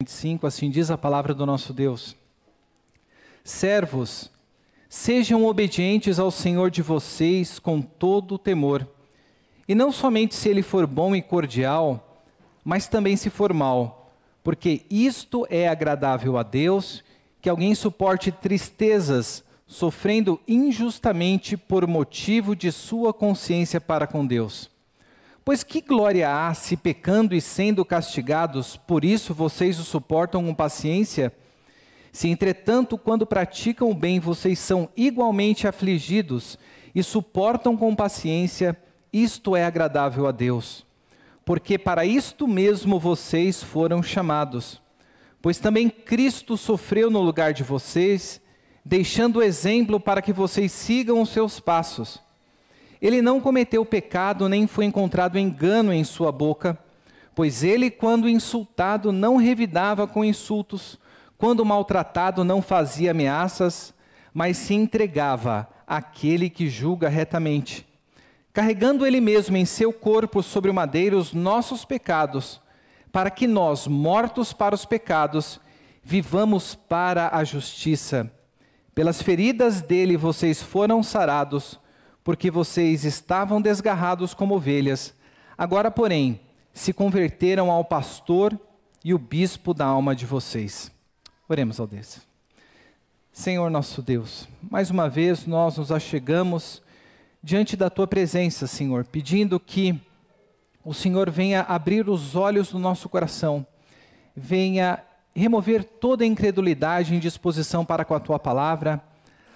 [0.00, 2.14] 25, assim diz a palavra do nosso Deus.
[3.42, 4.30] Servos,
[4.88, 8.88] sejam obedientes ao Senhor de vocês com todo o temor,
[9.66, 12.22] e não somente se ele for bom e cordial,
[12.64, 14.12] mas também se for mal,
[14.44, 17.02] porque isto é agradável a Deus,
[17.42, 24.70] que alguém suporte tristezas, sofrendo injustamente por motivo de sua consciência para com Deus.
[25.48, 30.54] Pois que glória há se pecando e sendo castigados, por isso vocês o suportam com
[30.54, 31.32] paciência?
[32.12, 36.58] Se, entretanto, quando praticam o bem, vocês são igualmente afligidos
[36.94, 38.76] e suportam com paciência,
[39.10, 40.84] isto é agradável a Deus.
[41.46, 44.82] Porque para isto mesmo vocês foram chamados.
[45.40, 48.38] Pois também Cristo sofreu no lugar de vocês,
[48.84, 52.27] deixando exemplo para que vocês sigam os seus passos
[53.00, 56.78] ele não cometeu pecado, nem foi encontrado engano em sua boca,
[57.34, 60.98] pois ele, quando insultado, não revidava com insultos,
[61.36, 63.94] quando maltratado, não fazia ameaças,
[64.34, 67.86] mas se entregava àquele que julga retamente,
[68.52, 72.60] carregando ele mesmo em seu corpo sobre o madeiro os nossos pecados,
[73.12, 75.60] para que nós, mortos para os pecados,
[76.02, 78.30] vivamos para a justiça.
[78.94, 81.78] Pelas feridas dele vocês foram sarados
[82.28, 85.14] porque vocês estavam desgarrados como ovelhas.
[85.56, 86.38] Agora, porém,
[86.74, 88.54] se converteram ao pastor
[89.02, 90.92] e o bispo da alma de vocês.
[91.48, 92.20] Oremos ao Deus.
[93.32, 96.82] Senhor nosso Deus, mais uma vez nós nos achegamos
[97.42, 99.98] diante da tua presença, Senhor, pedindo que
[100.84, 103.66] o Senhor venha abrir os olhos do nosso coração,
[104.36, 105.02] venha
[105.34, 109.02] remover toda a incredulidade e indisposição para com a tua palavra,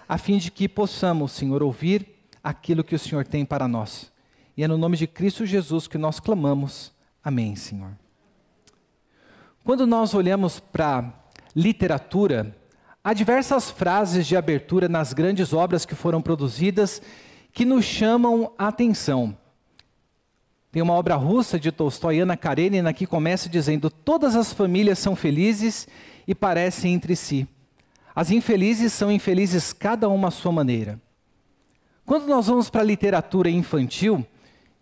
[0.09, 2.12] a fim de que possamos, Senhor, ouvir
[2.43, 4.11] aquilo que o Senhor tem para nós.
[4.57, 6.93] E é no nome de Cristo Jesus que nós clamamos.
[7.23, 7.93] Amém, Senhor.
[9.65, 11.13] Quando nós olhamos para
[11.55, 12.57] literatura,
[13.03, 17.01] há diversas frases de abertura nas grandes obras que foram produzidas
[17.53, 19.36] que nos chamam a atenção.
[20.73, 25.14] Tem uma obra russa de Tolstói, Ana Karenina, que começa dizendo: Todas as famílias são
[25.14, 25.86] felizes
[26.27, 27.47] e parecem entre si.
[28.14, 30.98] As infelizes são infelizes cada uma à sua maneira.
[32.05, 34.27] Quando nós vamos para a literatura infantil,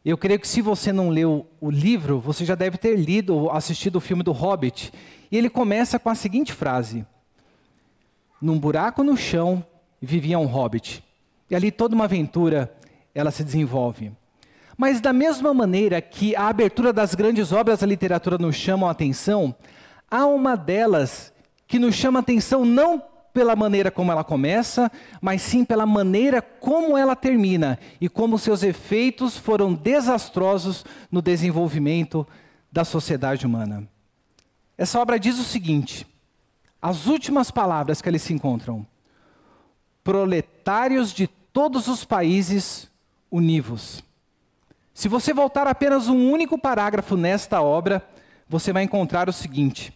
[0.04, 3.50] eu creio que se você não leu o livro, você já deve ter lido ou
[3.50, 4.92] assistido o filme do Hobbit.
[5.30, 7.04] E ele começa com a seguinte frase:
[8.40, 9.64] Num buraco no chão
[10.00, 11.04] vivia um hobbit.
[11.50, 12.74] E ali toda uma aventura
[13.14, 14.12] ela se desenvolve.
[14.76, 18.92] Mas da mesma maneira que a abertura das grandes obras da literatura nos chamam a
[18.92, 19.54] atenção,
[20.10, 21.32] há uma delas
[21.66, 26.42] que nos chama a atenção não pela maneira como ela começa, mas sim pela maneira
[26.42, 32.26] como ela termina e como seus efeitos foram desastrosos no desenvolvimento
[32.70, 33.88] da sociedade humana.
[34.76, 36.06] Essa obra diz o seguinte:
[36.80, 38.86] as últimas palavras que ali se encontram:
[40.02, 42.90] proletários de todos os países
[43.30, 44.02] univos.
[44.92, 48.06] Se você voltar apenas um único parágrafo nesta obra,
[48.48, 49.92] você vai encontrar o seguinte: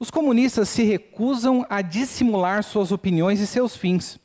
[0.00, 4.18] os comunistas se recusam a dissimular suas opiniões e seus fins.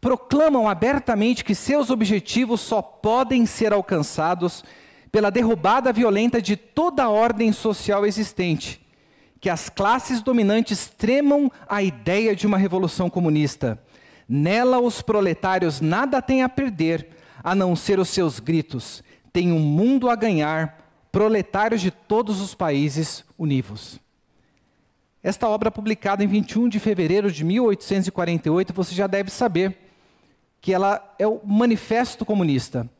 [0.00, 4.64] Proclamam abertamente que seus objetivos só podem ser alcançados
[5.10, 8.80] pela derrubada violenta de toda a ordem social existente,
[9.40, 13.82] que as classes dominantes tremam a ideia de uma revolução comunista.
[14.28, 17.08] Nela, os proletários nada têm a perder,
[17.42, 19.02] a não ser os seus gritos.
[19.32, 20.78] Tem um mundo a ganhar,
[21.10, 24.01] proletários de todos os países univos.
[25.22, 29.78] Esta obra, publicada em 21 de fevereiro de 1848, você já deve saber
[30.60, 32.90] que ela é o Manifesto Comunista.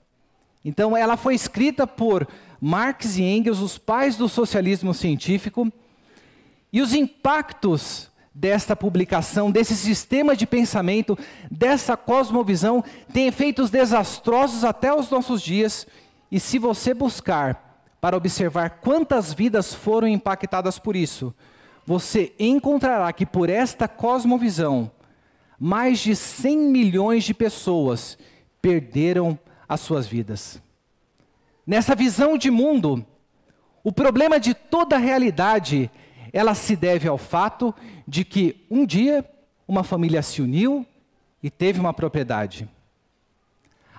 [0.65, 2.29] Então, ela foi escrita por
[2.61, 5.73] Marx e Engels, os pais do socialismo científico,
[6.73, 11.19] e os impactos desta publicação, desse sistema de pensamento,
[11.51, 15.89] dessa cosmovisão, têm efeitos desastrosos até os nossos dias.
[16.31, 21.35] E se você buscar para observar quantas vidas foram impactadas por isso,
[21.87, 24.91] você encontrará que por esta cosmovisão,
[25.59, 28.19] mais de 100 milhões de pessoas
[28.61, 29.39] perderam
[29.69, 30.61] as suas vidas.
[31.67, 33.05] Nessa visão de mundo,
[33.85, 35.91] o problema de toda a realidade,
[36.33, 37.75] ela se deve ao fato
[38.07, 39.25] de que um dia
[39.67, 40.87] uma família se uniu
[41.43, 42.69] e teve uma propriedade.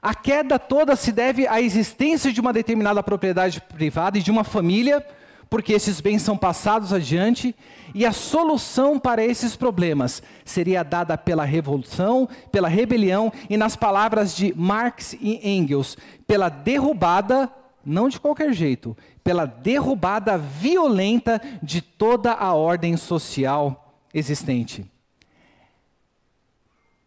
[0.01, 4.43] A queda toda se deve à existência de uma determinada propriedade privada e de uma
[4.43, 5.05] família
[5.53, 7.55] porque esses bens são passados adiante,
[7.93, 14.35] e a solução para esses problemas seria dada pela revolução, pela rebelião e, nas palavras
[14.35, 15.95] de Marx e Engels,
[16.25, 17.51] pela derrubada
[17.85, 24.83] não de qualquer jeito, pela derrubada violenta de toda a ordem social existente.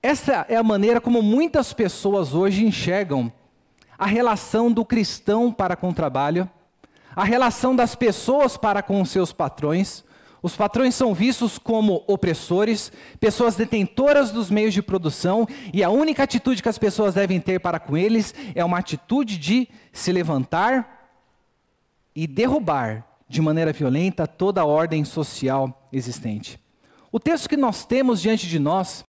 [0.01, 3.33] Essa é a maneira como muitas pessoas hoje enxergam
[3.99, 6.49] a relação do cristão para com o trabalho,
[7.17, 10.05] a relação das pessoas para com os seus patrões.
[10.43, 16.23] Os patrões são vistos como opressores, pessoas detentoras dos meios de produção, e a única
[16.23, 21.11] atitude que as pessoas devem ter para com eles é uma atitude de se levantar
[22.15, 26.61] e derrubar de maneira violenta toda a ordem social existente.
[27.11, 29.05] O texto que nós temos diante de nós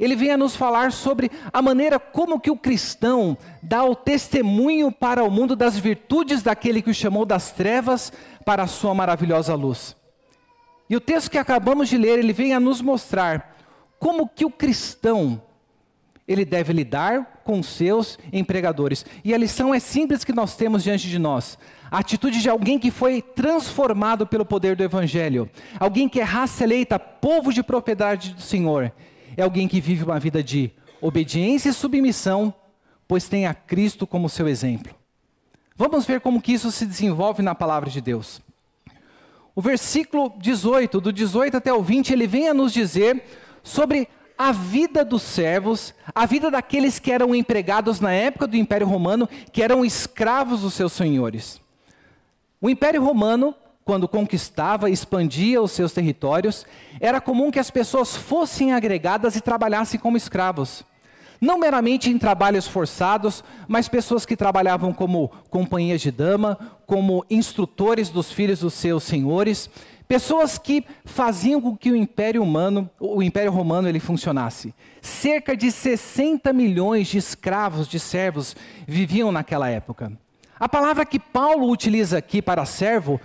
[0.00, 4.90] ele vem a nos falar sobre a maneira como que o cristão dá o testemunho
[4.90, 8.10] para o mundo das virtudes daquele que o chamou das trevas
[8.44, 9.94] para a sua maravilhosa luz.
[10.88, 13.56] E o texto que acabamos de ler, ele vem a nos mostrar
[13.98, 15.40] como que o cristão
[16.26, 19.04] ele deve lidar com seus empregadores.
[19.22, 21.58] E a lição é simples que nós temos diante de nós.
[21.90, 26.64] A atitude de alguém que foi transformado pelo poder do evangelho, alguém que é raça
[26.64, 28.92] eleita, povo de propriedade do Senhor
[29.40, 30.70] é alguém que vive uma vida de
[31.00, 32.54] obediência e submissão,
[33.08, 34.94] pois tem a Cristo como seu exemplo.
[35.76, 38.40] Vamos ver como que isso se desenvolve na palavra de Deus.
[39.54, 43.24] O versículo 18, do 18 até o 20, ele vem a nos dizer
[43.62, 48.86] sobre a vida dos servos, a vida daqueles que eram empregados na época do Império
[48.86, 51.60] Romano, que eram escravos dos seus senhores.
[52.60, 53.54] O Império Romano
[53.84, 56.66] quando conquistava e expandia os seus territórios,
[57.00, 60.84] era comum que as pessoas fossem agregadas e trabalhassem como escravos.
[61.40, 68.10] Não meramente em trabalhos forçados, mas pessoas que trabalhavam como companhias de dama, como instrutores
[68.10, 69.70] dos filhos dos seus senhores,
[70.06, 74.74] pessoas que faziam com que o Império Humano, o Império Romano ele funcionasse.
[75.00, 78.54] Cerca de 60 milhões de escravos, de servos
[78.86, 80.12] viviam naquela época.
[80.58, 83.18] A palavra que Paulo utiliza aqui para servo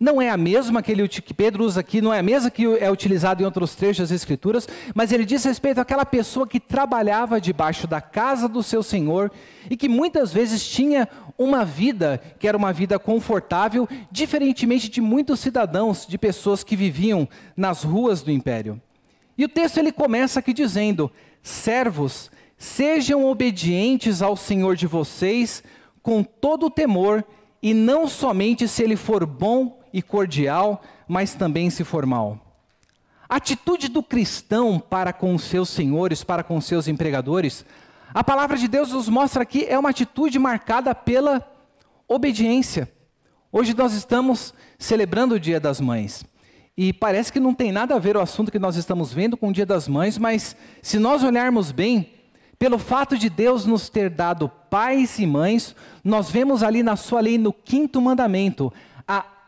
[0.00, 2.64] não é a mesma que, ele, que Pedro usa aqui, não é a mesma que
[2.64, 7.38] é utilizada em outros trechos das Escrituras, mas ele diz respeito àquela pessoa que trabalhava
[7.38, 9.30] debaixo da casa do seu Senhor
[9.68, 11.06] e que muitas vezes tinha
[11.36, 17.28] uma vida que era uma vida confortável, diferentemente de muitos cidadãos, de pessoas que viviam
[17.54, 18.80] nas ruas do império.
[19.36, 21.12] E o texto ele começa aqui dizendo:
[21.42, 25.62] Servos, sejam obedientes ao Senhor de vocês
[26.02, 27.22] com todo o temor,
[27.62, 32.38] e não somente se ele for bom e cordial, mas também se for mal.
[33.28, 37.64] A atitude do cristão para com seus senhores, para com seus empregadores,
[38.12, 41.48] a palavra de Deus nos mostra aqui é uma atitude marcada pela
[42.08, 42.90] obediência.
[43.52, 46.24] Hoje nós estamos celebrando o Dia das Mães.
[46.76, 49.48] E parece que não tem nada a ver o assunto que nós estamos vendo com
[49.48, 52.10] o Dia das Mães, mas se nós olharmos bem,
[52.58, 57.20] pelo fato de Deus nos ter dado pais e mães, nós vemos ali na sua
[57.20, 58.72] lei, no quinto mandamento,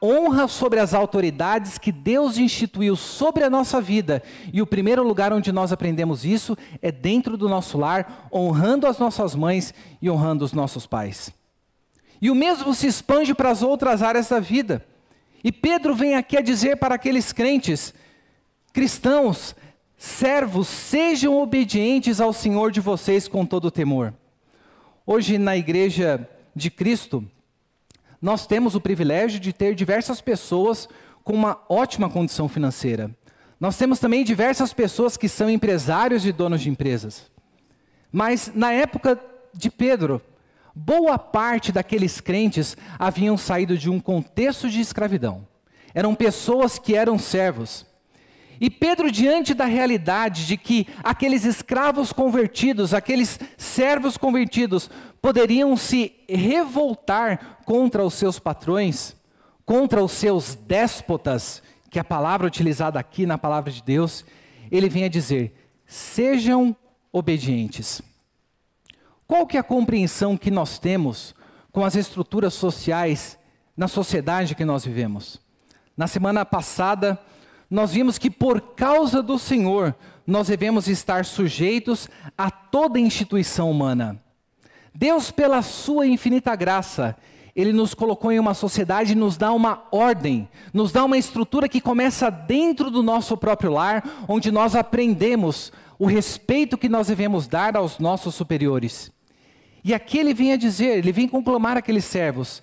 [0.03, 4.23] honra sobre as autoridades que Deus instituiu sobre a nossa vida.
[4.53, 8.99] E o primeiro lugar onde nós aprendemos isso é dentro do nosso lar, honrando as
[8.99, 11.33] nossas mães e honrando os nossos pais.
[12.21, 14.85] E o mesmo se expande para as outras áreas da vida.
[15.45, 17.95] E Pedro vem aqui a dizer para aqueles crentes,
[18.73, 19.55] cristãos,
[19.97, 24.15] servos, sejam obedientes ao Senhor de vocês com todo temor.
[25.07, 27.25] Hoje na igreja de Cristo,
[28.23, 30.89] nós temos o privilégio de ter diversas pessoas
[31.25, 33.11] com uma ótima condição financeira.
[33.59, 37.31] Nós temos também diversas pessoas que são empresários e donos de empresas.
[38.13, 39.21] Mas na época
[39.53, 40.23] de Pedro,
[40.75, 45.47] boa parte daqueles crentes haviam saído de um contexto de escravidão.
[45.93, 47.85] Eram pessoas que eram servos.
[48.61, 54.89] E Pedro, diante da realidade de que aqueles escravos convertidos, aqueles servos convertidos,
[55.23, 59.15] poderiam se revoltar contra os seus patrões,
[59.65, 64.25] contra os seus déspotas, que é a palavra utilizada aqui na palavra de Deus,
[64.71, 65.55] ele vem a dizer:
[65.87, 66.75] sejam
[67.13, 68.03] obedientes.
[69.29, 71.35] Qual que é a compreensão que nós temos
[71.71, 73.39] com as estruturas sociais
[73.77, 75.41] na sociedade que nós vivemos?
[75.97, 77.19] Na semana passada,
[77.71, 79.95] nós vimos que por causa do Senhor,
[80.27, 84.21] nós devemos estar sujeitos a toda instituição humana.
[84.95, 87.17] Deus, pela sua infinita graça,
[87.55, 91.81] ele nos colocou em uma sociedade nos dá uma ordem, nos dá uma estrutura que
[91.81, 97.77] começa dentro do nosso próprio lar, onde nós aprendemos o respeito que nós devemos dar
[97.77, 99.13] aos nossos superiores.
[99.85, 102.63] E aqui ele vem a dizer, ele vem conclamar aqueles servos: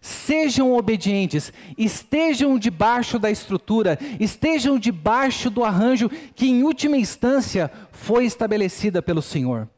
[0.00, 8.26] Sejam obedientes, estejam debaixo da estrutura, estejam debaixo do arranjo que, em última instância, foi
[8.26, 9.68] estabelecida pelo Senhor.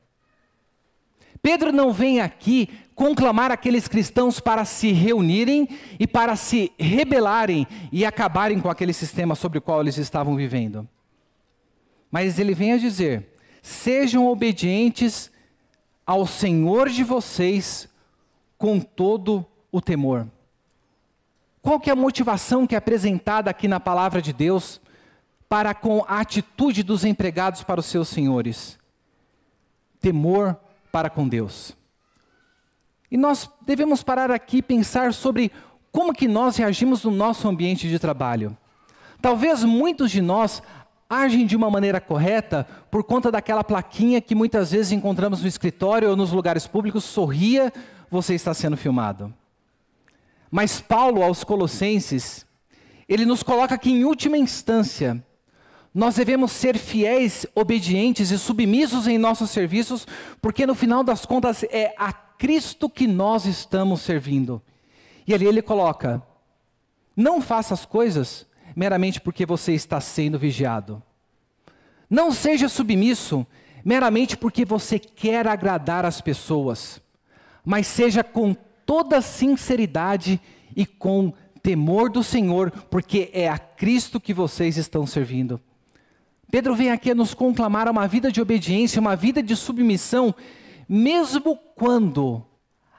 [1.43, 5.69] Pedro não vem aqui conclamar aqueles cristãos para se reunirem
[5.99, 10.89] e para se rebelarem e acabarem com aquele sistema sobre o qual eles estavam vivendo.
[12.11, 15.31] Mas ele vem a dizer: sejam obedientes
[16.05, 17.89] ao Senhor de vocês
[18.57, 20.27] com todo o temor.
[21.63, 24.81] Qual que é a motivação que é apresentada aqui na palavra de Deus
[25.49, 28.79] para com a atitude dos empregados para os seus senhores?
[30.01, 30.57] Temor
[30.91, 31.77] para com Deus.
[33.11, 35.51] E nós devemos parar aqui e pensar sobre
[35.91, 38.57] como que nós reagimos no nosso ambiente de trabalho.
[39.21, 40.63] Talvez muitos de nós
[41.09, 46.11] agem de uma maneira correta por conta daquela plaquinha que muitas vezes encontramos no escritório
[46.11, 47.73] ou nos lugares públicos, sorria,
[48.11, 49.33] você está sendo filmado.
[50.51, 52.47] Mas Paulo aos Colossenses,
[53.09, 55.23] ele nos coloca que em última instância,
[55.99, 60.07] nós devemos ser fiéis, obedientes e submissos em nossos serviços,
[60.41, 64.63] porque no final das contas é a Cristo que nós estamos servindo.
[65.27, 66.23] E ali ele coloca:
[67.17, 71.03] não faça as coisas meramente porque você está sendo vigiado.
[72.09, 73.45] Não seja submisso
[73.85, 77.03] meramente porque você quer agradar as pessoas,
[77.65, 78.55] mas seja com
[78.87, 80.41] toda sinceridade
[80.77, 85.61] e com temor do Senhor, porque é a Cristo que vocês estão servindo.
[86.51, 90.35] Pedro vem aqui nos conclamar a uma vida de obediência, uma vida de submissão,
[90.89, 92.43] mesmo quando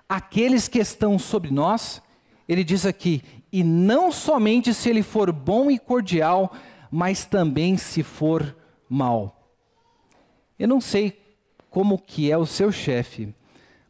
[0.08, 2.01] aqueles que estão sobre nós,
[2.48, 6.53] ele diz aqui, e não somente se ele for bom e cordial,
[6.91, 8.56] mas também se for
[8.88, 9.51] mal.
[10.58, 11.20] Eu não sei
[11.70, 13.34] como que é o seu chefe,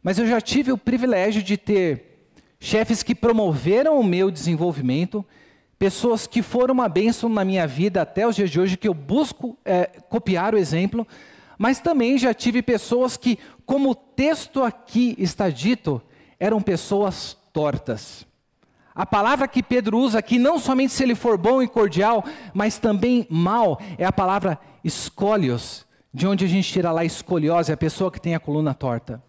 [0.02, 5.24] mas eu já tive o privilégio de ter chefes que promoveram o meu desenvolvimento,
[5.80, 8.92] pessoas que foram uma bênção na minha vida até os dias de hoje, que eu
[8.92, 11.08] busco é, copiar o exemplo,
[11.56, 16.02] mas também já tive pessoas que, como o texto aqui está dito,
[16.38, 18.26] eram pessoas tortas.
[18.94, 22.76] A palavra que Pedro usa aqui, não somente se ele for bom e cordial, mas
[22.76, 28.12] também mal, é a palavra escólios, de onde a gente tira lá escoliose, a pessoa
[28.12, 29.22] que tem a coluna torta.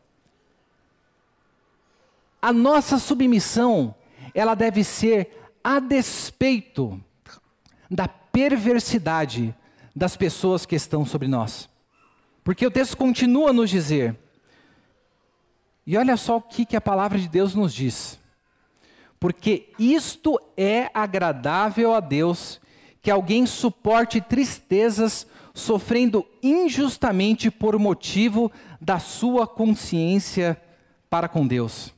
[2.41, 3.95] A nossa submissão,
[4.35, 7.01] ela deve ser a despeito
[7.89, 9.55] da perversidade
[9.95, 11.69] das pessoas que estão sobre nós.
[12.43, 14.17] Porque o texto continua a nos dizer,
[15.85, 18.19] e olha só o que, que a palavra de Deus nos diz.
[19.19, 22.59] Porque isto é agradável a Deus,
[23.01, 30.59] que alguém suporte tristezas sofrendo injustamente por motivo da sua consciência
[31.09, 31.93] para com Deus.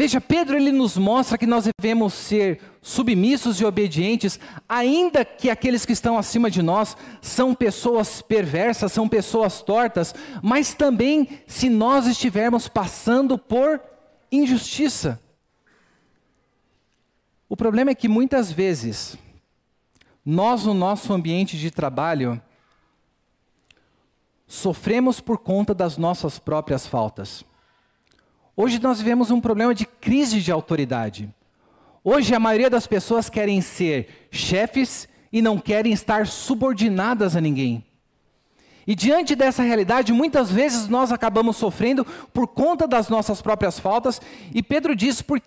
[0.00, 5.84] Veja, Pedro ele nos mostra que nós devemos ser submissos e obedientes, ainda que aqueles
[5.84, 12.06] que estão acima de nós são pessoas perversas, são pessoas tortas, mas também se nós
[12.06, 13.78] estivermos passando por
[14.32, 15.20] injustiça.
[17.46, 19.18] O problema é que muitas vezes
[20.24, 22.40] nós no nosso ambiente de trabalho
[24.46, 27.44] sofremos por conta das nossas próprias faltas.
[28.62, 31.34] Hoje nós vivemos um problema de crise de autoridade.
[32.04, 37.82] Hoje a maioria das pessoas querem ser chefes e não querem estar subordinadas a ninguém.
[38.86, 44.20] E diante dessa realidade, muitas vezes nós acabamos sofrendo por conta das nossas próprias faltas,
[44.54, 45.40] e Pedro diz: por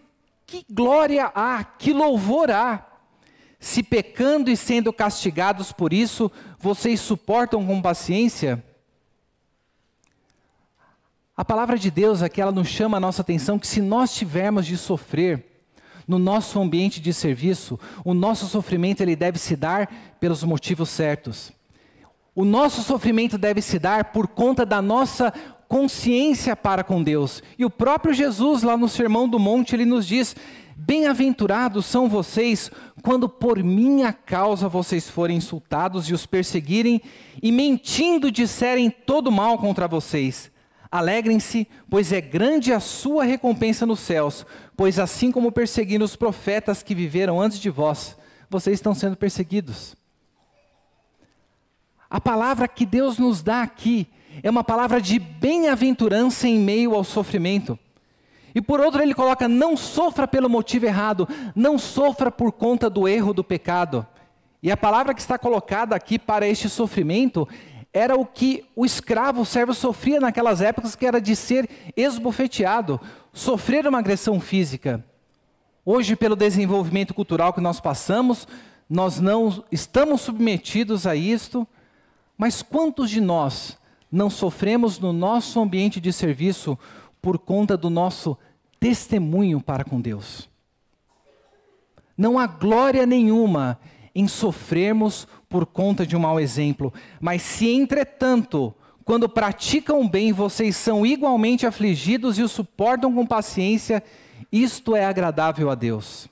[0.47, 2.83] que glória há, que louvor há,
[3.59, 8.63] se pecando e sendo castigados por isso, vocês suportam com paciência?
[11.35, 14.67] A palavra de Deus aqui ela nos chama a nossa atenção que se nós tivermos
[14.67, 15.43] de sofrer
[16.07, 21.51] no nosso ambiente de serviço, o nosso sofrimento ele deve se dar pelos motivos certos.
[22.35, 25.33] O nosso sofrimento deve se dar por conta da nossa
[25.67, 27.41] consciência para com Deus.
[27.57, 30.35] E o próprio Jesus lá no Sermão do Monte ele nos diz:
[30.75, 32.69] Bem-aventurados são vocês
[33.01, 37.01] quando por minha causa vocês forem insultados e os perseguirem
[37.41, 40.52] e mentindo disserem todo mal contra vocês.
[40.93, 44.45] Alegrem-se, pois é grande a sua recompensa nos céus,
[44.77, 48.15] pois assim como perseguiram os profetas que viveram antes de vós,
[48.47, 49.95] vocês estão sendo perseguidos.
[52.07, 54.07] A palavra que Deus nos dá aqui
[54.43, 57.79] é uma palavra de bem-aventurança em meio ao sofrimento.
[58.53, 63.07] E por outro, ele coloca: não sofra pelo motivo errado, não sofra por conta do
[63.07, 64.05] erro do pecado.
[64.61, 67.49] E a palavra que está colocada aqui para este sofrimento
[67.93, 72.99] era o que o escravo, o servo sofria naquelas épocas, que era de ser esbofeteado,
[73.31, 75.05] sofrer uma agressão física.
[75.85, 78.47] Hoje, pelo desenvolvimento cultural que nós passamos,
[78.89, 81.67] nós não estamos submetidos a isto,
[82.35, 83.77] mas quantos de nós
[84.11, 86.77] não sofremos no nosso ambiente de serviço
[87.21, 88.37] por conta do nosso
[88.79, 90.49] testemunho para com Deus.
[92.17, 93.79] Não há glória nenhuma
[94.13, 96.91] em sofrermos por conta de um mau exemplo,
[97.21, 98.73] mas se entretanto,
[99.05, 104.03] quando praticam bem, vocês são igualmente afligidos e o suportam com paciência,
[104.51, 106.27] isto é agradável a Deus.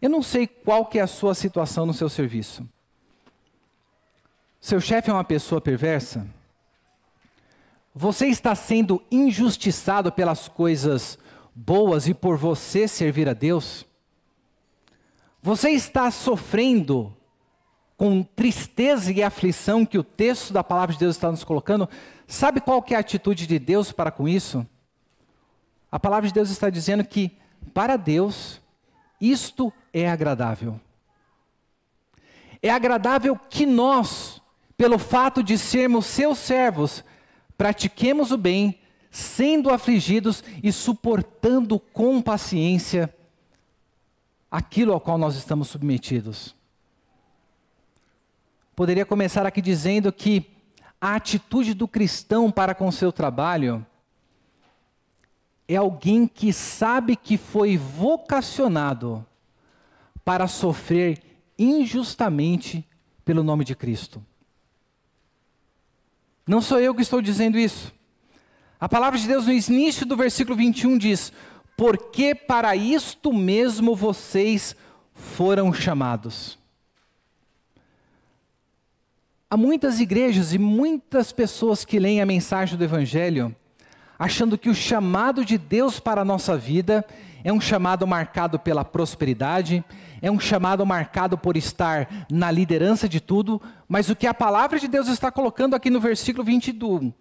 [0.00, 2.66] Eu não sei qual que é a sua situação no seu serviço.
[4.62, 6.26] Seu chefe é uma pessoa perversa?
[7.94, 11.18] Você está sendo injustiçado pelas coisas
[11.54, 13.84] boas e por você servir a Deus?
[15.42, 17.14] Você está sofrendo
[17.96, 21.88] com tristeza e aflição que o texto da palavra de Deus está nos colocando?
[22.26, 24.66] Sabe qual que é a atitude de Deus para com isso?
[25.90, 27.32] A palavra de Deus está dizendo que
[27.72, 28.60] para Deus
[29.20, 30.80] isto é agradável.
[32.62, 34.40] É agradável que nós,
[34.76, 37.04] pelo fato de sermos seus servos,
[37.56, 43.14] pratiquemos o bem, sendo afligidos e suportando com paciência
[44.50, 46.55] aquilo ao qual nós estamos submetidos.
[48.76, 50.44] Poderia começar aqui dizendo que
[51.00, 53.84] a atitude do cristão para com o seu trabalho
[55.66, 59.24] é alguém que sabe que foi vocacionado
[60.22, 61.22] para sofrer
[61.58, 62.86] injustamente
[63.24, 64.22] pelo nome de Cristo.
[66.46, 67.94] Não sou eu que estou dizendo isso.
[68.78, 71.32] A palavra de Deus no início do versículo 21 diz:
[71.78, 74.76] Porque para isto mesmo vocês
[75.14, 76.58] foram chamados.
[79.48, 83.54] Há muitas igrejas e muitas pessoas que leem a mensagem do Evangelho
[84.18, 87.06] achando que o chamado de Deus para a nossa vida
[87.44, 89.84] é um chamado marcado pela prosperidade,
[90.20, 94.80] é um chamado marcado por estar na liderança de tudo, mas o que a palavra
[94.80, 97.12] de Deus está colocando aqui no versículo 22,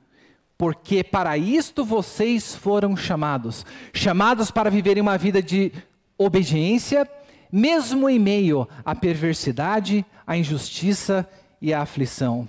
[0.58, 3.64] porque para isto vocês foram chamados,
[3.94, 5.72] chamados para viverem uma vida de
[6.18, 7.08] obediência,
[7.52, 11.30] mesmo em meio à perversidade, à injustiça
[11.66, 12.48] e à aflição.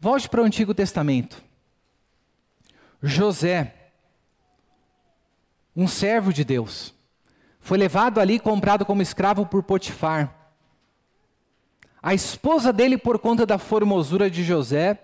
[0.00, 1.44] Volte para o Antigo Testamento.
[3.02, 3.74] José,
[5.76, 6.94] um servo de Deus,
[7.60, 10.34] foi levado ali comprado como escravo por Potifar.
[12.02, 14.98] A esposa dele, por conta da formosura de José,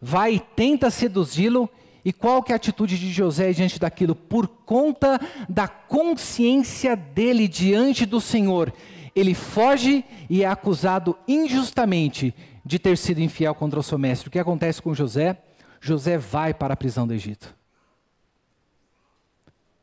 [0.00, 1.68] vai e tenta seduzi-lo.
[2.02, 4.14] E qual que é a atitude de José diante daquilo?
[4.14, 8.72] Por conta da consciência dele diante do Senhor,
[9.18, 14.28] ele foge e é acusado injustamente de ter sido infiel contra o seu mestre.
[14.28, 15.38] O que acontece com José?
[15.80, 17.54] José vai para a prisão do Egito.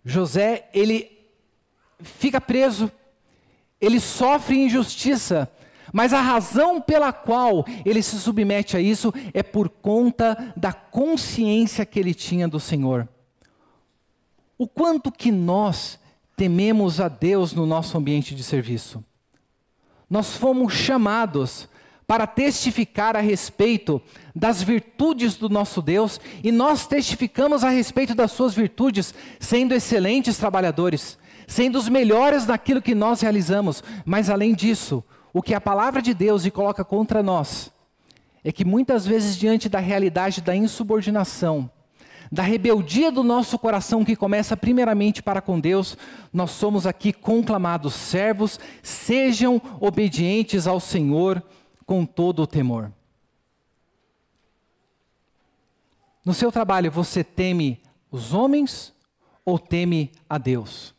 [0.04, 1.12] José, ele
[2.00, 2.92] fica preso,
[3.82, 5.52] ele sofre injustiça,
[5.92, 11.86] mas a razão pela qual ele se submete a isso é por conta da consciência
[11.86, 13.08] que ele tinha do Senhor.
[14.58, 16.00] O quanto que nós
[16.36, 19.04] tememos a Deus no nosso ambiente de serviço.
[20.10, 21.68] Nós fomos chamados
[22.08, 24.02] para testificar a respeito
[24.36, 30.38] das virtudes do nosso Deus, e nós testificamos a respeito das suas virtudes, sendo excelentes
[30.38, 36.02] trabalhadores, sendo os melhores naquilo que nós realizamos, mas além disso, o que a palavra
[36.02, 37.74] de Deus coloca contra nós
[38.44, 41.70] é que muitas vezes, diante da realidade da insubordinação,
[42.32, 45.98] da rebeldia do nosso coração que começa primeiramente para com Deus,
[46.34, 51.44] nós somos aqui conclamados servos, sejam obedientes ao Senhor
[51.86, 52.92] com todo o temor.
[56.26, 57.80] No seu trabalho, você teme
[58.12, 58.92] os homens
[59.46, 60.96] ou teme a Deus?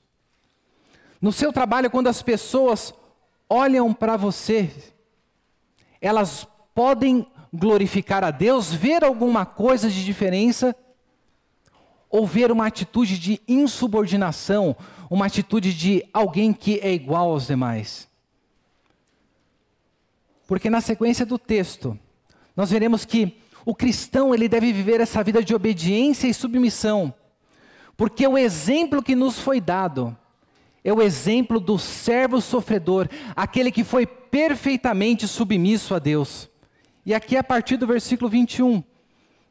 [1.21, 2.95] No seu trabalho, quando as pessoas
[3.49, 4.71] olham para você,
[6.01, 10.77] elas podem glorificar a Deus, ver alguma coisa de diferença,
[12.17, 14.75] ou ver uma atitude de insubordinação,
[15.11, 18.09] uma atitude de alguém que é igual aos demais.
[20.47, 21.99] Porque na sequência do texto,
[22.57, 27.13] nós veremos que o cristão ele deve viver essa vida de obediência e submissão.
[27.99, 30.17] Porque o exemplo que nos foi dado
[30.83, 36.49] é o exemplo do servo sofredor, aquele que foi perfeitamente submisso a Deus.
[37.05, 38.83] E aqui a partir do versículo 21,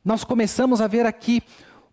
[0.04, 1.44] nós começamos a ver aqui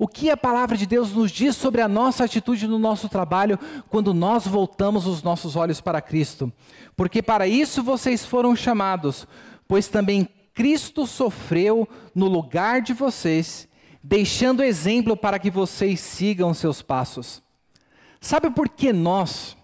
[0.02, 3.56] o que a palavra de Deus nos diz sobre a nossa atitude no nosso trabalho
[3.88, 6.52] quando nós voltamos os nossos olhos para Cristo?
[6.96, 9.28] Porque para isso vocês foram chamados,
[9.68, 13.68] pois também Cristo sofreu no lugar de vocês,
[14.02, 17.40] deixando exemplo para que vocês sigam seus passos.
[18.20, 19.56] Sabe por que nós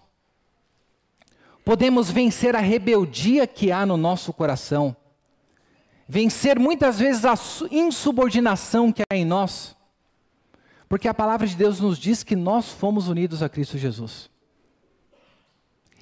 [1.65, 4.95] podemos vencer a rebeldia que há no nosso coração?
[6.11, 7.35] vencer muitas vezes a
[7.69, 9.77] insubordinação que há em nós,
[10.89, 14.27] porque a palavra de Deus nos diz que nós fomos unidos a Cristo Jesus.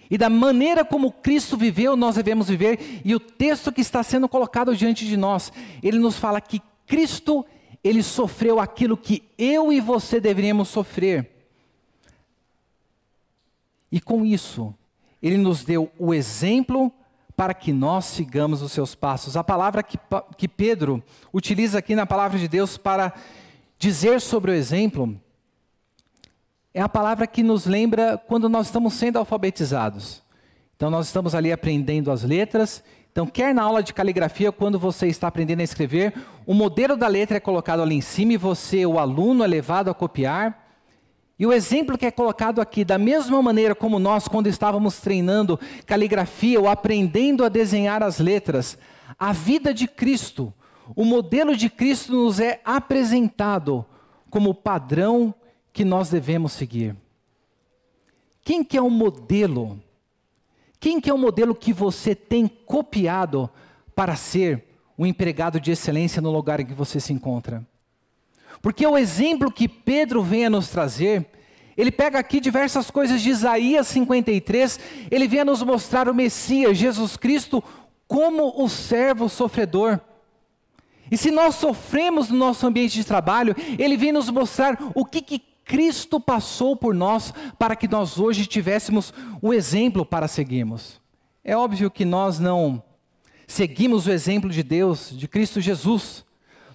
[0.10, 4.30] E da maneira como Cristo viveu, nós devemos viver, e o texto que está sendo
[4.30, 5.52] colocado diante de nós,
[5.84, 7.46] ele nos fala que Cristo,
[7.84, 11.30] ele sofreu aquilo que eu e você deveríamos sofrer.
[13.92, 14.74] E com isso,
[15.22, 16.90] ele nos deu o exemplo
[17.36, 19.36] para que nós sigamos os seus passos.
[19.36, 20.00] A palavra que,
[20.38, 23.14] que Pedro utiliza aqui na palavra de Deus para
[23.78, 25.20] dizer sobre o exemplo
[26.74, 30.22] é a palavra que nos lembra quando nós estamos sendo alfabetizados.
[30.76, 32.84] Então, nós estamos ali aprendendo as letras.
[33.12, 36.14] Então, quer na aula de caligrafia, quando você está aprendendo a escrever,
[36.46, 39.90] o modelo da letra é colocado ali em cima e você, o aluno, é levado
[39.90, 40.68] a copiar.
[41.40, 45.60] E o exemplo que é colocado aqui, da mesma maneira como nós, quando estávamos treinando
[45.86, 48.78] caligrafia ou aprendendo a desenhar as letras,
[49.18, 50.54] a vida de Cristo,
[50.96, 53.86] o modelo de Cristo nos é apresentado
[54.30, 55.34] como padrão
[55.74, 56.96] que nós devemos seguir.
[58.42, 59.80] Quem que é o modelo?
[60.80, 63.50] Quem que é o modelo que você tem copiado
[63.96, 64.64] para ser
[64.98, 67.66] um empregado de excelência no lugar em que você se encontra?
[68.62, 71.26] Porque o exemplo que Pedro vem a nos trazer,
[71.76, 74.80] ele pega aqui diversas coisas de Isaías 53,
[75.12, 77.64] ele vem a nos mostrar o Messias, Jesus Cristo,
[78.08, 80.00] como o servo sofredor.
[81.10, 85.22] E se nós sofremos no nosso ambiente de trabalho, ele vem nos mostrar o que,
[85.22, 91.02] que Cristo passou por nós para que nós hoje tivéssemos um exemplo para seguirmos.
[91.44, 92.82] É óbvio que nós não
[93.46, 96.26] seguimos o exemplo de Deus, de Cristo Jesus,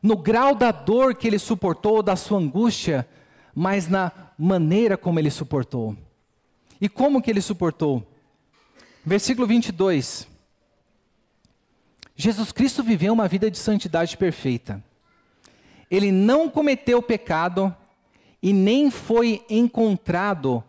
[0.02, 3.06] no grau da dor que ele suportou, da sua angústia,
[3.54, 5.96] mas na maneira como ele suportou.
[6.80, 8.06] E como que ele suportou?
[9.04, 10.31] Versículo 22.
[12.14, 14.82] Jesus Cristo viveu uma vida de santidade perfeita.
[15.90, 17.74] Ele não cometeu pecado
[18.42, 20.62] e nem foi encontrado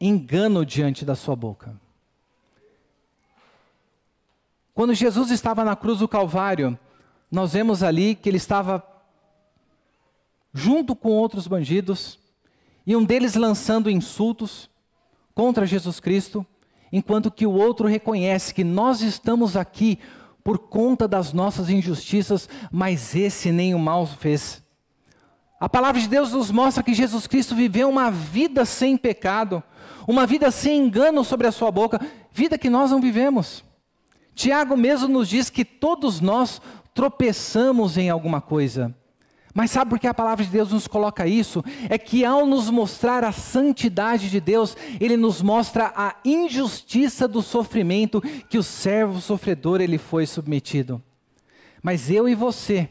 [0.00, 1.78] engano diante da sua boca.
[4.74, 6.78] Quando Jesus estava na cruz do Calvário,
[7.30, 8.82] nós vemos ali que ele estava
[10.52, 12.18] junto com outros bandidos,
[12.86, 14.68] e um deles lançando insultos
[15.34, 16.44] contra Jesus Cristo,
[16.90, 19.98] enquanto que o outro reconhece que nós estamos aqui
[20.42, 24.62] por conta das nossas injustiças, mas esse nem o mal fez.
[25.58, 29.62] A palavra de Deus nos mostra que Jesus Cristo viveu uma vida sem pecado,
[30.08, 32.00] uma vida sem engano sobre a sua boca,
[32.32, 33.62] vida que nós não vivemos.
[34.34, 36.62] Tiago mesmo nos diz que todos nós
[36.94, 38.94] tropeçamos em alguma coisa.
[39.52, 41.64] Mas sabe por que a palavra de Deus nos coloca isso?
[41.88, 47.42] É que ao nos mostrar a santidade de Deus, Ele nos mostra a injustiça do
[47.42, 51.02] sofrimento que o servo sofredor ele foi submetido.
[51.82, 52.88] Mas eu e você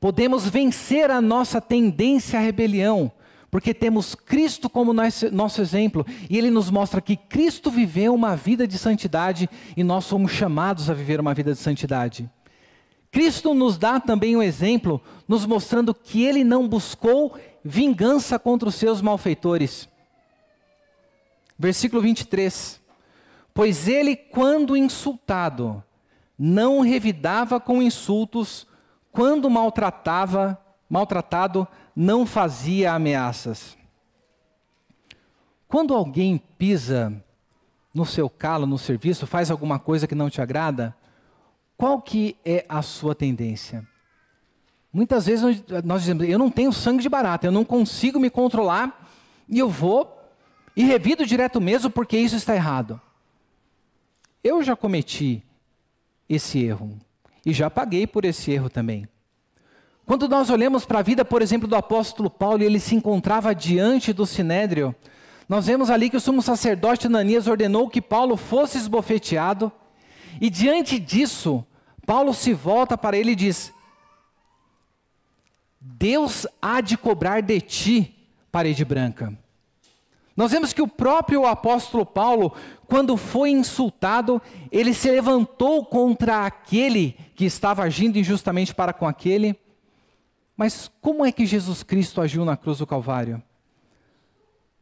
[0.00, 3.10] podemos vencer a nossa tendência à rebelião,
[3.50, 8.66] porque temos Cristo como nosso, exemplo, e Ele nos mostra que Cristo viveu uma vida
[8.66, 12.28] de santidade e nós somos chamados a viver uma vida de santidade.
[13.12, 14.98] Cristo nos dá também um exemplo,
[15.28, 19.86] nos mostrando que ele não buscou vingança contra os seus malfeitores.
[21.58, 22.80] Versículo 23.
[23.52, 25.84] Pois ele, quando insultado,
[26.38, 28.66] não revidava com insultos,
[29.12, 33.76] quando maltratava, maltratado, não fazia ameaças.
[35.68, 37.22] Quando alguém pisa
[37.92, 40.96] no seu calo, no serviço, faz alguma coisa que não te agrada,
[41.82, 43.84] qual que é a sua tendência?
[44.92, 49.10] Muitas vezes nós dizemos, eu não tenho sangue de barata, eu não consigo me controlar
[49.48, 50.16] e eu vou
[50.76, 53.00] e revido direto mesmo porque isso está errado.
[54.44, 55.42] Eu já cometi
[56.28, 56.96] esse erro
[57.44, 59.08] e já paguei por esse erro também.
[60.06, 63.52] Quando nós olhamos para a vida, por exemplo, do apóstolo Paulo, e ele se encontrava
[63.52, 64.94] diante do sinédrio,
[65.48, 69.72] nós vemos ali que o sumo sacerdote Ananias ordenou que Paulo fosse esbofeteado,
[70.40, 71.66] e diante disso,
[72.12, 73.72] Paulo se volta para ele e diz:
[75.80, 79.32] Deus há de cobrar de ti parede branca.
[80.36, 82.54] Nós vemos que o próprio apóstolo Paulo,
[82.86, 89.58] quando foi insultado, ele se levantou contra aquele que estava agindo injustamente para com aquele.
[90.54, 93.42] Mas como é que Jesus Cristo agiu na cruz do Calvário?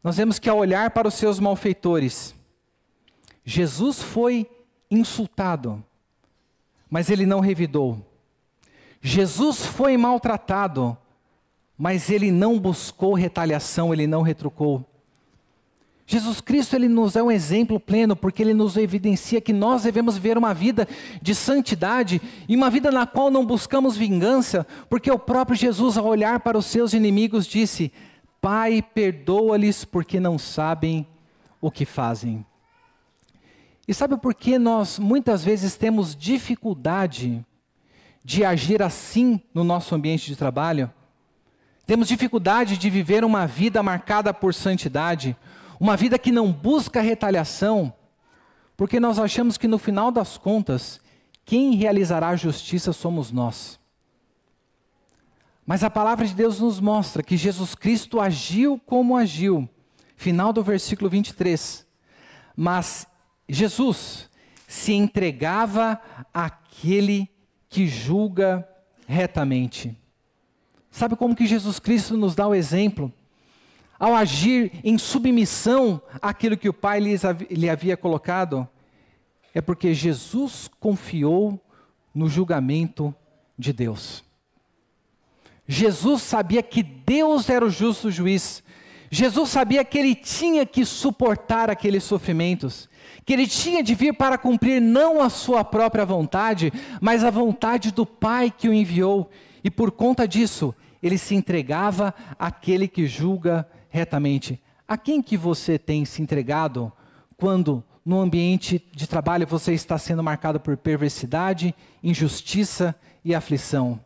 [0.03, 2.35] Nós vemos que ao olhar para os seus malfeitores,
[3.45, 4.51] Jesus foi
[4.89, 5.81] insultado,
[6.91, 8.05] mas ele não revidou.
[9.01, 10.95] Jesus foi maltratado,
[11.77, 14.85] mas ele não buscou retaliação, ele não retrucou.
[16.05, 20.15] Jesus Cristo ele nos é um exemplo pleno porque ele nos evidencia que nós devemos
[20.15, 20.85] viver uma vida
[21.21, 26.05] de santidade e uma vida na qual não buscamos vingança, porque o próprio Jesus ao
[26.05, 27.93] olhar para os seus inimigos disse:
[28.41, 31.07] Pai, perdoa-lhes porque não sabem
[31.61, 32.45] o que fazem.
[33.91, 37.45] E sabe por que nós muitas vezes temos dificuldade
[38.23, 40.89] de agir assim no nosso ambiente de trabalho?
[41.85, 45.35] Temos dificuldade de viver uma vida marcada por santidade,
[45.77, 47.93] uma vida que não busca retaliação,
[48.77, 51.01] porque nós achamos que no final das contas,
[51.43, 53.77] quem realizará a justiça somos nós.
[55.65, 59.67] Mas a palavra de Deus nos mostra que Jesus Cristo agiu como agiu.
[60.15, 61.85] Final do versículo 23.
[62.55, 63.10] Mas
[63.53, 64.29] Jesus
[64.67, 66.01] se entregava
[66.33, 67.29] àquele
[67.69, 68.67] que julga
[69.07, 69.97] retamente.
[70.89, 73.13] Sabe como que Jesus Cristo nos dá o exemplo?
[74.01, 78.67] ao agir em submissão àquilo que o Pai lhe havia colocado,
[79.53, 81.63] é porque Jesus confiou
[82.11, 83.13] no julgamento
[83.55, 84.23] de Deus.
[85.67, 88.63] Jesus sabia que Deus era o justo juiz.
[89.11, 92.89] Jesus sabia que ele tinha que suportar aqueles sofrimentos,
[93.25, 97.91] que ele tinha de vir para cumprir não a sua própria vontade, mas a vontade
[97.91, 99.29] do Pai que o enviou.
[99.63, 104.61] E por conta disso, ele se entregava àquele que julga retamente.
[104.87, 106.91] A quem que você tem se entregado
[107.37, 113.99] quando no ambiente de trabalho você está sendo marcado por perversidade, injustiça e aflição?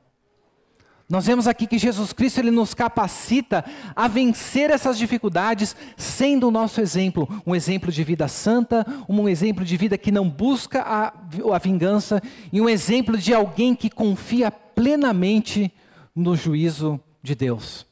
[1.07, 3.63] Nós vemos aqui que Jesus Cristo ele nos capacita
[3.95, 9.63] a vencer essas dificuldades, sendo o nosso exemplo, um exemplo de vida santa, um exemplo
[9.63, 11.13] de vida que não busca a,
[11.53, 15.71] a vingança e um exemplo de alguém que confia plenamente
[16.15, 17.85] no juízo de Deus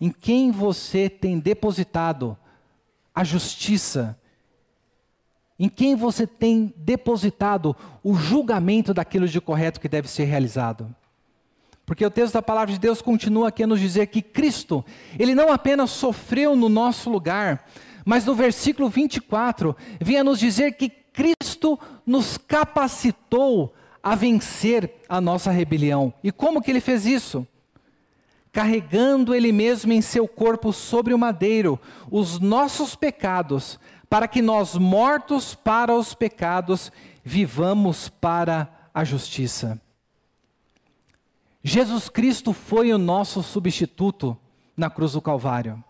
[0.00, 2.36] em quem você tem depositado
[3.14, 4.18] a justiça,
[5.58, 10.94] em quem você tem depositado o julgamento daquilo de correto que deve ser realizado.
[11.86, 14.84] Porque o texto da palavra de Deus continua aqui a nos dizer que Cristo,
[15.18, 17.64] ele não apenas sofreu no nosso lugar,
[18.04, 23.72] mas no versículo 24, vem a nos dizer que Cristo nos capacitou
[24.02, 26.12] a vencer a nossa rebelião.
[26.22, 27.46] E como que ele fez isso?
[28.56, 31.78] carregando Ele mesmo em seu corpo sobre o madeiro
[32.10, 36.90] os nossos pecados, para que nós, mortos para os pecados,
[37.22, 39.78] vivamos para a justiça.
[41.68, 44.38] Jesus Cristo foi o nosso substituto
[44.76, 45.82] na cruz do Calvário.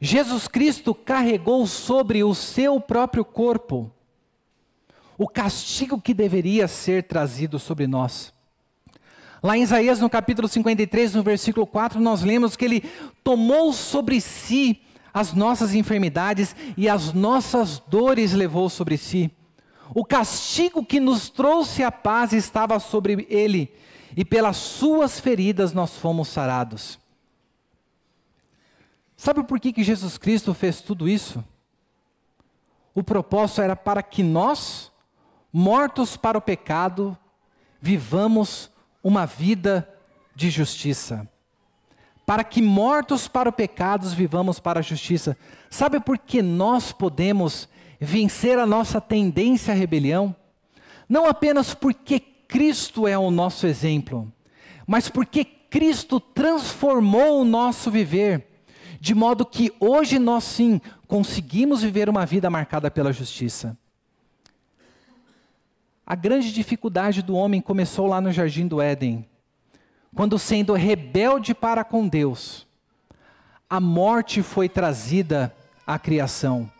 [0.00, 3.90] Jesus Cristo carregou sobre o seu próprio corpo
[5.18, 8.32] o castigo que deveria ser trazido sobre nós.
[9.42, 12.84] Lá em Isaías, no capítulo 53, no versículo 4, nós lemos que ele
[13.24, 19.32] tomou sobre si as nossas enfermidades e as nossas dores levou sobre si.
[19.92, 23.74] O castigo que nos trouxe a paz estava sobre ele,
[24.16, 26.98] e pelas suas feridas nós fomos sarados.
[29.16, 31.44] Sabe por que, que Jesus Cristo fez tudo isso?
[32.94, 34.90] O propósito era para que nós,
[35.52, 37.16] mortos para o pecado,
[37.78, 38.70] vivamos
[39.04, 39.88] uma vida
[40.34, 41.28] de justiça.
[42.24, 45.36] Para que mortos para o pecado vivamos para a justiça.
[45.70, 47.68] Sabe por que nós podemos
[48.00, 50.34] vencer a nossa tendência à rebelião?
[51.08, 54.32] Não apenas porque Cristo é o nosso exemplo,
[54.86, 58.46] mas porque Cristo transformou o nosso viver,
[59.00, 63.76] de modo que hoje nós sim conseguimos viver uma vida marcada pela justiça.
[66.06, 69.26] A grande dificuldade do homem começou lá no jardim do Éden,
[70.14, 72.66] quando, sendo rebelde para com Deus,
[73.68, 75.54] a morte foi trazida
[75.86, 76.70] à criação.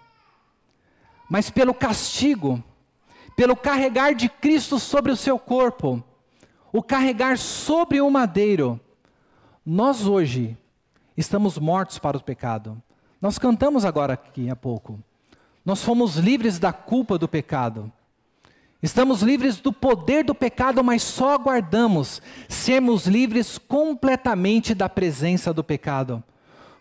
[1.29, 2.63] Mas pelo castigo,
[3.37, 6.03] pelo carregar de Cristo sobre o seu corpo,
[6.73, 8.81] o carregar sobre o madeiro,
[9.65, 10.57] nós hoje
[11.17, 12.83] estamos mortos para o pecado.
[13.21, 14.99] Nós cantamos agora aqui há pouco.
[15.65, 17.93] Nós fomos livres da culpa do pecado.
[18.83, 25.65] Estamos livres do poder do pecado, mas só aguardamos sermos livres completamente da presença do
[25.65, 26.23] pecado.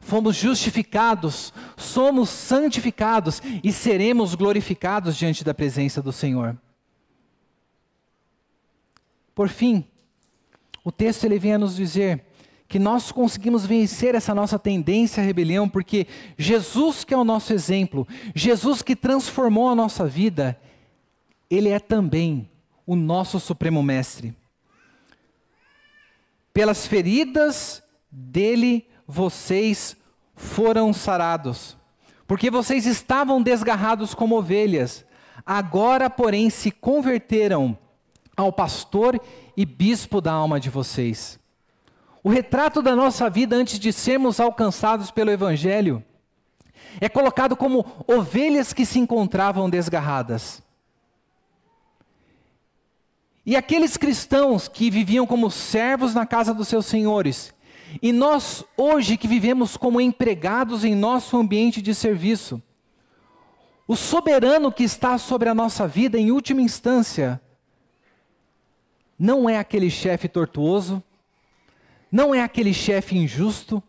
[0.05, 6.55] Fomos justificados, somos santificados e seremos glorificados diante da presença do Senhor.
[9.33, 9.83] Por fim,
[10.83, 12.23] o texto ele vem a nos dizer
[12.67, 16.05] que nós conseguimos vencer essa nossa tendência à rebelião, porque
[16.37, 20.55] Jesus, que é o nosso exemplo, Jesus que transformou a nossa vida,
[21.49, 22.47] ele é também
[22.85, 24.35] o nosso Supremo Mestre.
[26.53, 29.95] Pelas feridas dele vocês
[30.35, 31.77] foram sarados.
[32.27, 35.05] Porque vocês estavam desgarrados como ovelhas,
[35.45, 37.77] agora, porém, se converteram
[38.35, 39.19] ao pastor
[39.55, 41.39] e bispo da alma de vocês.
[42.23, 46.03] O retrato da nossa vida antes de sermos alcançados pelo Evangelho
[46.99, 50.63] é colocado como ovelhas que se encontravam desgarradas.
[53.45, 57.53] E aqueles cristãos que viviam como servos na casa dos seus senhores,
[58.01, 62.61] e nós hoje que vivemos como empregados em nosso ambiente de serviço,
[63.87, 67.39] o soberano que está sobre a nossa vida, em última instância,
[69.17, 71.01] não é aquele chefe tortuoso,
[72.11, 73.81] não é aquele chefe injusto,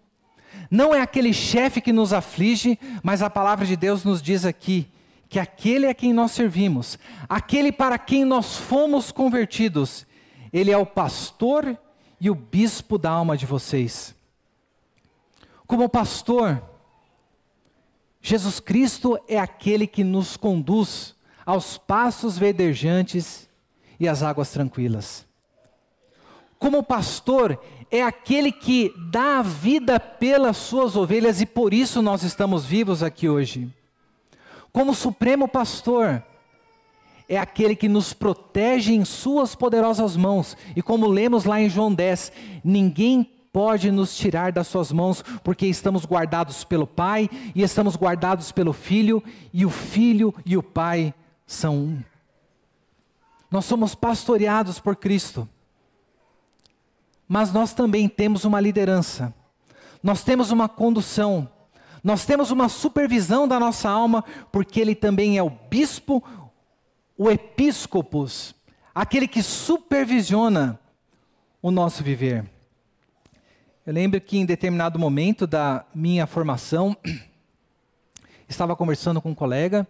[0.71, 4.89] não é aquele chefe que nos aflige, mas a palavra de Deus nos diz aqui
[5.29, 10.07] que aquele a quem nós servimos, aquele para quem nós fomos convertidos,
[10.53, 11.77] ele é o pastor
[12.21, 14.15] e o bispo da alma de vocês.
[15.67, 16.63] Como pastor,
[18.21, 23.49] Jesus Cristo é aquele que nos conduz aos passos verdejantes
[23.99, 25.27] e às águas tranquilas.
[26.59, 32.23] Como pastor, é aquele que dá a vida pelas suas ovelhas e por isso nós
[32.23, 33.73] estamos vivos aqui hoje.
[34.73, 36.23] Como supremo pastor,
[37.29, 40.57] é aquele que nos protege em suas poderosas mãos.
[40.75, 45.67] E como lemos lá em João 10, ninguém pode nos tirar das suas mãos, porque
[45.67, 51.15] estamos guardados pelo Pai e estamos guardados pelo Filho, e o Filho e o Pai
[51.47, 52.03] são um.
[53.51, 55.49] Nós somos pastoreados por Cristo
[57.29, 59.35] mas nós também temos uma liderança,
[60.03, 61.49] nós temos uma condução,
[62.03, 66.23] nós temos uma supervisão da nossa alma, porque Ele também é o bispo,
[67.17, 68.55] o episcopos,
[68.95, 70.79] aquele que supervisiona
[71.63, 72.45] o nosso viver.
[73.87, 76.97] Eu lembro que em determinado momento da minha formação,
[78.49, 79.87] estava conversando com um colega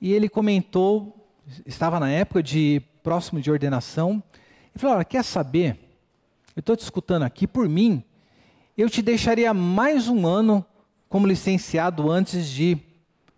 [0.00, 1.28] e ele comentou,
[1.66, 4.22] estava na época de próximo de ordenação,
[4.74, 5.78] e falou: Olha, quer saber?
[6.54, 8.04] eu estou te escutando aqui, por mim,
[8.76, 10.64] eu te deixaria mais um ano
[11.08, 12.78] como licenciado antes de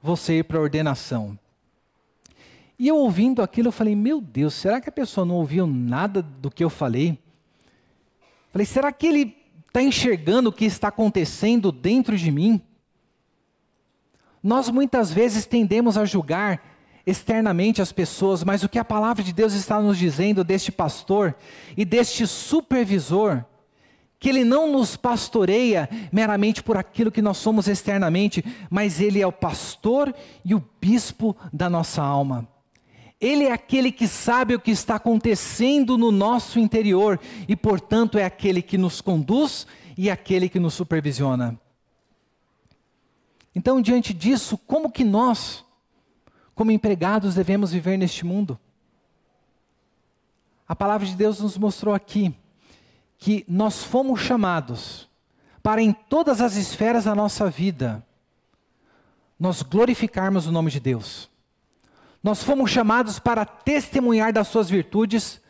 [0.02, 1.38] você ir para a ordenação.
[2.78, 6.22] E eu ouvindo aquilo, eu falei, meu Deus, será que a pessoa não ouviu nada
[6.22, 7.18] do que eu falei?
[8.50, 12.60] Falei, será que ele está enxergando o que está acontecendo dentro de mim?
[14.42, 16.62] Nós muitas vezes tendemos a julgar
[17.06, 21.34] externamente as pessoas, mas o que a palavra de Deus está nos dizendo deste pastor
[21.76, 23.44] e deste supervisor,
[24.18, 29.26] que ele não nos pastoreia meramente por aquilo que nós somos externamente, mas ele é
[29.26, 32.53] o pastor e o bispo da nossa alma.
[33.24, 38.24] Ele é aquele que sabe o que está acontecendo no nosso interior e, portanto, é
[38.24, 41.58] aquele que nos conduz e aquele que nos supervisiona.
[43.54, 45.64] Então, diante disso, como que nós
[46.54, 48.58] como empregados devemos viver neste mundo.
[50.68, 52.34] A palavra de Deus nos mostrou aqui
[53.16, 55.08] que nós fomos chamados
[55.62, 58.06] para em todas as esferas da nossa vida
[59.40, 61.30] nós glorificarmos o nome de Deus.
[62.24, 65.40] Nós fomos chamados para testemunhar das suas virtudes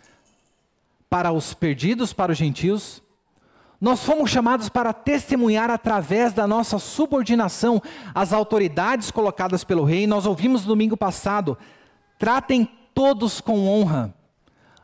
[1.08, 3.00] para os perdidos, para os gentios,
[3.80, 7.82] nós fomos chamados para testemunhar através da nossa subordinação
[8.14, 10.06] às autoridades colocadas pelo rei.
[10.06, 11.58] Nós ouvimos no domingo passado:
[12.18, 14.14] tratem todos com honra,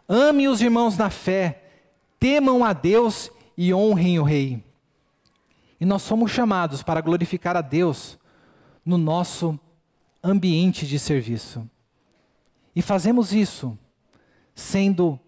[0.06, 1.62] ame os irmãos na fé,
[2.18, 4.62] temam a Deus e honrem o rei.
[5.80, 8.18] E nós somos chamados para glorificar a Deus
[8.84, 9.58] no nosso
[10.22, 11.66] ambiente de serviço.
[12.74, 13.78] E fazemos isso
[14.54, 15.18] sendo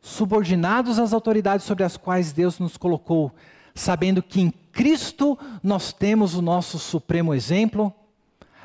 [0.00, 3.32] subordinados às autoridades sobre as quais Deus nos colocou,
[3.74, 7.92] sabendo que em Cristo nós temos o nosso supremo exemplo,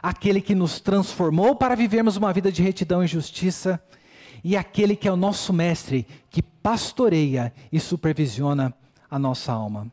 [0.02, 3.82] aquele que nos transformou para vivermos uma vida de retidão e justiça,
[4.43, 8.74] e aquele que é o nosso mestre, que pastoreia e supervisiona
[9.10, 9.91] a nossa alma.